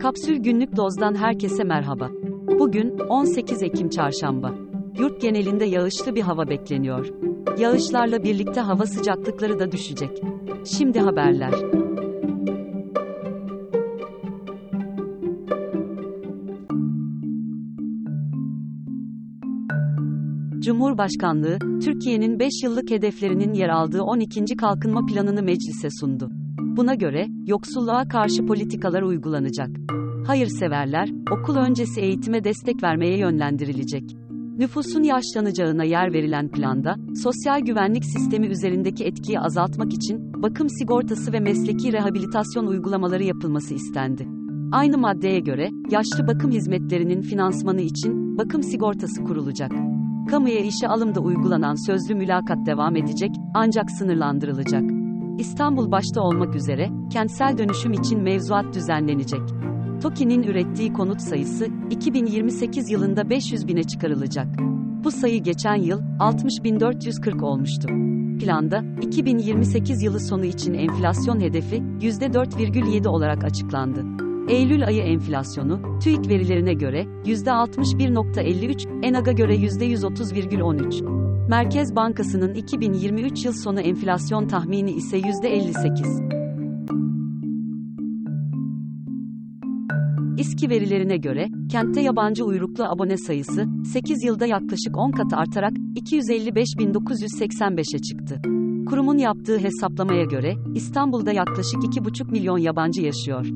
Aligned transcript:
Kapsül 0.00 0.36
Günlük 0.36 0.76
Doz'dan 0.76 1.14
herkese 1.14 1.64
merhaba. 1.64 2.10
Bugün 2.58 2.98
18 2.98 3.62
Ekim 3.62 3.88
Çarşamba. 3.88 4.54
Yurt 4.98 5.20
genelinde 5.20 5.64
yağışlı 5.64 6.14
bir 6.14 6.22
hava 6.22 6.48
bekleniyor. 6.48 7.06
Yağışlarla 7.58 8.22
birlikte 8.22 8.60
hava 8.60 8.86
sıcaklıkları 8.86 9.58
da 9.58 9.72
düşecek. 9.72 10.22
Şimdi 10.64 11.00
haberler. 11.00 11.52
Cumhurbaşkanlığı, 20.58 21.58
Türkiye'nin 21.58 22.38
5 22.38 22.62
yıllık 22.62 22.90
hedeflerinin 22.90 23.54
yer 23.54 23.68
aldığı 23.68 24.02
12. 24.02 24.56
Kalkınma 24.56 25.06
Planını 25.06 25.42
meclise 25.42 25.88
sundu. 26.00 26.30
Buna 26.76 26.94
göre, 26.94 27.26
yoksulluğa 27.46 28.08
karşı 28.08 28.46
politikalar 28.46 29.02
uygulanacak. 29.02 29.68
Hayırseverler, 30.26 31.10
okul 31.30 31.56
öncesi 31.56 32.00
eğitime 32.00 32.44
destek 32.44 32.82
vermeye 32.82 33.18
yönlendirilecek. 33.18 34.16
Nüfusun 34.58 35.02
yaşlanacağına 35.02 35.84
yer 35.84 36.12
verilen 36.12 36.48
planda, 36.48 36.96
sosyal 37.22 37.60
güvenlik 37.60 38.04
sistemi 38.04 38.46
üzerindeki 38.46 39.04
etkiyi 39.04 39.40
azaltmak 39.40 39.94
için, 39.94 40.42
bakım 40.42 40.68
sigortası 40.70 41.32
ve 41.32 41.40
mesleki 41.40 41.92
rehabilitasyon 41.92 42.66
uygulamaları 42.66 43.24
yapılması 43.24 43.74
istendi. 43.74 44.28
Aynı 44.72 44.98
maddeye 44.98 45.40
göre, 45.40 45.70
yaşlı 45.90 46.26
bakım 46.26 46.50
hizmetlerinin 46.50 47.22
finansmanı 47.22 47.80
için, 47.80 48.38
bakım 48.38 48.62
sigortası 48.62 49.24
kurulacak. 49.24 49.72
Kamuya 50.30 50.60
işe 50.60 50.88
alımda 50.88 51.20
uygulanan 51.20 51.86
sözlü 51.86 52.14
mülakat 52.14 52.66
devam 52.66 52.96
edecek, 52.96 53.30
ancak 53.54 53.90
sınırlandırılacak. 53.90 54.95
İstanbul 55.38 55.90
başta 55.90 56.20
olmak 56.20 56.54
üzere, 56.54 56.90
kentsel 57.12 57.58
dönüşüm 57.58 57.92
için 57.92 58.22
mevzuat 58.22 58.74
düzenlenecek. 58.74 59.40
TOKİ'nin 60.02 60.42
ürettiği 60.42 60.92
konut 60.92 61.20
sayısı, 61.20 61.68
2028 61.90 62.90
yılında 62.90 63.30
500 63.30 63.68
bine 63.68 63.84
çıkarılacak. 63.84 64.46
Bu 65.04 65.10
sayı 65.10 65.42
geçen 65.42 65.76
yıl, 65.76 66.00
60.440 66.18 67.44
olmuştu. 67.44 67.88
Planda, 68.40 68.84
2028 69.02 70.02
yılı 70.02 70.20
sonu 70.20 70.44
için 70.44 70.74
enflasyon 70.74 71.40
hedefi, 71.40 71.76
%4,7 71.76 73.08
olarak 73.08 73.44
açıklandı. 73.44 74.04
Eylül 74.48 74.86
ayı 74.86 75.02
enflasyonu, 75.02 75.98
TÜİK 75.98 76.28
verilerine 76.28 76.74
göre, 76.74 77.02
%61.53, 77.24 79.06
ENAG'a 79.06 79.32
göre 79.32 79.56
%130,13. 79.56 81.25
Merkez 81.48 81.96
Bankası'nın 81.96 82.54
2023 82.54 83.44
yıl 83.44 83.52
sonu 83.52 83.80
enflasyon 83.80 84.48
tahmini 84.48 84.90
ise 84.90 85.18
%58. 85.18 86.36
İSKİ 90.38 90.70
verilerine 90.70 91.16
göre, 91.16 91.48
kentte 91.70 92.00
yabancı 92.00 92.44
uyruklu 92.44 92.84
abone 92.84 93.16
sayısı, 93.16 93.64
8 93.92 94.24
yılda 94.24 94.46
yaklaşık 94.46 94.96
10 94.96 95.10
kat 95.10 95.34
artarak, 95.34 95.72
255.985'e 95.72 97.98
çıktı. 97.98 98.40
Kurumun 98.88 99.18
yaptığı 99.18 99.58
hesaplamaya 99.58 100.24
göre, 100.24 100.54
İstanbul'da 100.74 101.32
yaklaşık 101.32 101.82
2,5 101.82 102.30
milyon 102.30 102.58
yabancı 102.58 103.02
yaşıyor. 103.02 103.46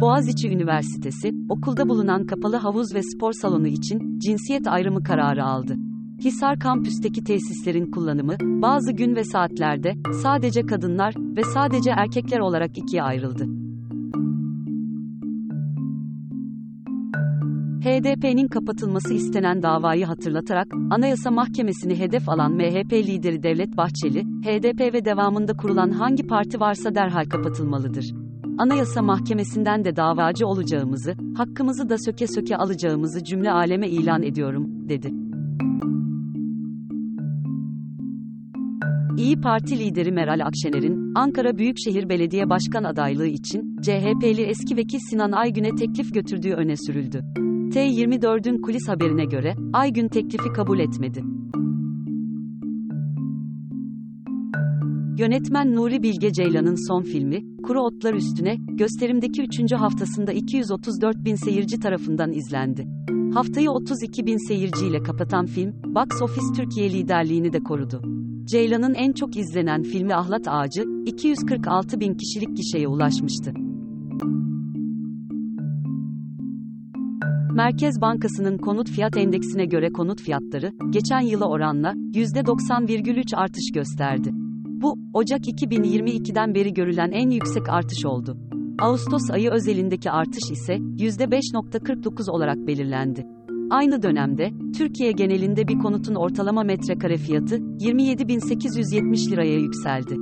Boğaziçi 0.00 0.48
Üniversitesi, 0.48 1.32
okulda 1.48 1.88
bulunan 1.88 2.26
kapalı 2.26 2.56
havuz 2.56 2.94
ve 2.94 3.00
spor 3.02 3.32
salonu 3.32 3.66
için 3.66 4.18
cinsiyet 4.18 4.66
ayrımı 4.66 5.02
kararı 5.02 5.44
aldı. 5.44 5.76
Hisar 6.24 6.58
kampüsteki 6.58 7.24
tesislerin 7.24 7.90
kullanımı, 7.90 8.36
bazı 8.40 8.92
gün 8.92 9.16
ve 9.16 9.24
saatlerde, 9.24 9.94
sadece 10.22 10.66
kadınlar 10.66 11.14
ve 11.36 11.44
sadece 11.44 11.90
erkekler 11.90 12.38
olarak 12.38 12.78
ikiye 12.78 13.02
ayrıldı. 13.02 13.44
HDP'nin 17.80 18.48
kapatılması 18.48 19.14
istenen 19.14 19.62
davayı 19.62 20.06
hatırlatarak, 20.06 20.66
Anayasa 20.90 21.30
Mahkemesi'ni 21.30 21.98
hedef 21.98 22.28
alan 22.28 22.52
MHP 22.52 22.92
lideri 22.92 23.42
Devlet 23.42 23.76
Bahçeli, 23.76 24.22
HDP 24.22 24.94
ve 24.94 25.04
devamında 25.04 25.56
kurulan 25.56 25.90
hangi 25.90 26.26
parti 26.26 26.60
varsa 26.60 26.94
derhal 26.94 27.24
kapatılmalıdır. 27.24 28.23
Anayasa 28.58 29.02
Mahkemesi'nden 29.02 29.84
de 29.84 29.96
davacı 29.96 30.46
olacağımızı, 30.46 31.14
hakkımızı 31.36 31.88
da 31.88 31.96
söke 31.98 32.26
söke 32.26 32.56
alacağımızı 32.56 33.24
cümle 33.24 33.50
aleme 33.50 33.88
ilan 33.88 34.22
ediyorum, 34.22 34.88
dedi. 34.88 35.12
İyi 39.16 39.40
Parti 39.40 39.78
lideri 39.78 40.12
Meral 40.12 40.46
Akşener'in, 40.46 41.12
Ankara 41.14 41.58
Büyükşehir 41.58 42.08
Belediye 42.08 42.50
Başkan 42.50 42.84
adaylığı 42.84 43.26
için, 43.26 43.76
CHP'li 43.82 44.42
eski 44.42 44.76
vekil 44.76 44.98
Sinan 45.10 45.32
Aygün'e 45.32 45.74
teklif 45.74 46.14
götürdüğü 46.14 46.52
öne 46.52 46.76
sürüldü. 46.76 47.20
T24'ün 47.74 48.62
kulis 48.62 48.88
haberine 48.88 49.24
göre, 49.24 49.54
Aygün 49.72 50.08
teklifi 50.08 50.52
kabul 50.52 50.78
etmedi. 50.78 51.22
Yönetmen 55.18 55.74
Nuri 55.74 56.02
Bilge 56.02 56.32
Ceylan'ın 56.32 56.88
son 56.88 57.02
filmi, 57.02 57.62
Kuru 57.62 57.80
Otlar 57.82 58.14
Üstüne, 58.14 58.56
gösterimdeki 58.68 59.42
3. 59.42 59.72
haftasında 59.72 60.32
234 60.32 61.16
bin 61.24 61.34
seyirci 61.34 61.80
tarafından 61.80 62.32
izlendi. 62.32 62.86
Haftayı 63.34 63.70
32 63.70 64.26
bin 64.26 64.48
seyirciyle 64.48 65.02
kapatan 65.02 65.46
film, 65.46 65.72
Box 65.94 66.22
Office 66.22 66.46
Türkiye 66.56 66.92
liderliğini 66.92 67.52
de 67.52 67.60
korudu. 67.60 68.02
Ceylan'ın 68.44 68.94
en 68.94 69.12
çok 69.12 69.36
izlenen 69.36 69.82
filmi 69.82 70.14
Ahlat 70.14 70.48
Ağacı, 70.48 70.84
246 71.06 72.00
bin 72.00 72.14
kişilik 72.14 72.56
gişeye 72.56 72.88
ulaşmıştı. 72.88 73.52
Merkez 77.54 78.00
Bankası'nın 78.00 78.58
konut 78.58 78.90
fiyat 78.90 79.16
endeksine 79.16 79.64
göre 79.64 79.92
konut 79.92 80.20
fiyatları, 80.20 80.72
geçen 80.90 81.20
yıla 81.20 81.48
oranla, 81.48 81.92
%90,3 81.92 83.36
artış 83.36 83.70
gösterdi. 83.74 84.43
Bu, 84.82 84.98
Ocak 85.12 85.40
2022'den 85.40 86.54
beri 86.54 86.74
görülen 86.74 87.10
en 87.12 87.30
yüksek 87.30 87.68
artış 87.68 88.06
oldu. 88.06 88.36
Ağustos 88.78 89.30
ayı 89.30 89.50
özelindeki 89.50 90.10
artış 90.10 90.50
ise, 90.50 90.74
%5.49 90.74 92.30
olarak 92.30 92.56
belirlendi. 92.56 93.26
Aynı 93.70 94.02
dönemde, 94.02 94.50
Türkiye 94.76 95.12
genelinde 95.12 95.68
bir 95.68 95.78
konutun 95.78 96.14
ortalama 96.14 96.62
metrekare 96.62 97.16
fiyatı, 97.16 97.56
27.870 97.56 99.30
liraya 99.30 99.58
yükseldi. 99.58 100.16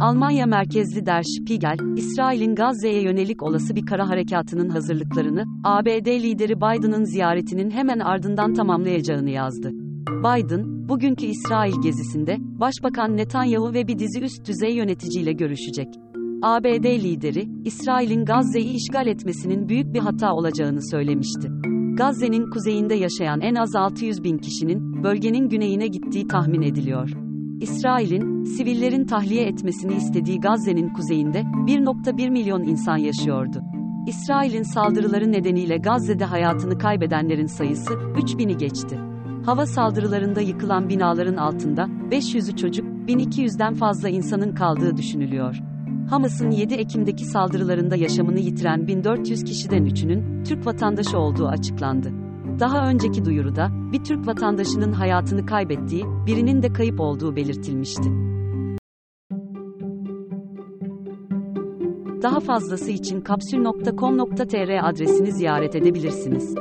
Almanya 0.00 0.46
merkezli 0.46 1.06
Der 1.06 1.22
Spiegel, 1.22 1.96
İsrail'in 1.96 2.54
Gazze'ye 2.54 3.02
yönelik 3.02 3.42
olası 3.42 3.76
bir 3.76 3.86
kara 3.86 4.08
harekatının 4.08 4.68
hazırlıklarını, 4.68 5.44
ABD 5.64 6.06
lideri 6.06 6.56
Biden'ın 6.56 7.04
ziyaretinin 7.04 7.70
hemen 7.70 7.98
ardından 7.98 8.54
tamamlayacağını 8.54 9.30
yazdı. 9.30 9.85
Biden, 10.10 10.88
bugünkü 10.88 11.26
İsrail 11.26 11.82
gezisinde, 11.82 12.36
Başbakan 12.40 13.16
Netanyahu 13.16 13.74
ve 13.74 13.88
bir 13.88 13.98
dizi 13.98 14.20
üst 14.20 14.48
düzey 14.48 14.76
yöneticiyle 14.76 15.32
görüşecek. 15.32 15.88
ABD 16.42 16.84
lideri, 16.84 17.48
İsrail'in 17.64 18.24
Gazze'yi 18.24 18.74
işgal 18.74 19.06
etmesinin 19.06 19.68
büyük 19.68 19.94
bir 19.94 19.98
hata 19.98 20.34
olacağını 20.34 20.90
söylemişti. 20.90 21.48
Gazze'nin 21.96 22.50
kuzeyinde 22.50 22.94
yaşayan 22.94 23.40
en 23.40 23.54
az 23.54 23.76
600 23.76 24.24
bin 24.24 24.38
kişinin, 24.38 25.02
bölgenin 25.04 25.48
güneyine 25.48 25.86
gittiği 25.86 26.28
tahmin 26.28 26.62
ediliyor. 26.62 27.10
İsrail'in, 27.60 28.44
sivillerin 28.44 29.04
tahliye 29.04 29.46
etmesini 29.46 29.94
istediği 29.94 30.40
Gazze'nin 30.40 30.88
kuzeyinde, 30.88 31.40
1.1 31.40 32.30
milyon 32.30 32.62
insan 32.62 32.96
yaşıyordu. 32.96 33.62
İsrail'in 34.06 34.62
saldırıları 34.62 35.32
nedeniyle 35.32 35.76
Gazze'de 35.76 36.24
hayatını 36.24 36.78
kaybedenlerin 36.78 37.46
sayısı, 37.46 37.92
3000'i 37.92 38.56
geçti. 38.56 39.00
Hava 39.46 39.66
saldırılarında 39.66 40.40
yıkılan 40.40 40.88
binaların 40.88 41.36
altında, 41.36 41.88
500'ü 42.10 42.56
çocuk, 42.56 42.86
1200'den 42.86 43.74
fazla 43.74 44.08
insanın 44.08 44.54
kaldığı 44.54 44.96
düşünülüyor. 44.96 45.56
Hamas'ın 46.10 46.50
7 46.50 46.74
Ekim'deki 46.74 47.24
saldırılarında 47.24 47.96
yaşamını 47.96 48.40
yitiren 48.40 48.86
1400 48.86 49.44
kişiden 49.44 49.86
3'ünün 49.86 50.44
Türk 50.44 50.66
vatandaşı 50.66 51.18
olduğu 51.18 51.46
açıklandı. 51.46 52.12
Daha 52.60 52.88
önceki 52.88 53.24
duyuruda 53.24 53.68
bir 53.92 54.04
Türk 54.04 54.26
vatandaşının 54.26 54.92
hayatını 54.92 55.46
kaybettiği, 55.46 56.04
birinin 56.26 56.62
de 56.62 56.72
kayıp 56.72 57.00
olduğu 57.00 57.36
belirtilmişti. 57.36 58.10
Daha 62.22 62.40
fazlası 62.40 62.90
için 62.90 63.20
kapsül.com.tr 63.20 64.88
adresini 64.88 65.32
ziyaret 65.32 65.76
edebilirsiniz. 65.76 66.54